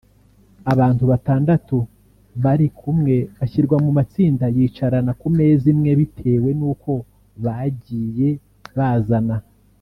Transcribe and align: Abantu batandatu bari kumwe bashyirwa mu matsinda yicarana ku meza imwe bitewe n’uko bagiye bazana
Abantu 0.73 1.03
batandatu 1.11 1.77
bari 2.43 2.65
kumwe 2.79 3.15
bashyirwa 3.37 3.75
mu 3.83 3.91
matsinda 3.97 4.45
yicarana 4.55 5.11
ku 5.21 5.27
meza 5.37 5.65
imwe 5.73 5.91
bitewe 5.99 6.49
n’uko 6.59 6.91
bagiye 7.43 8.29
bazana 8.77 9.35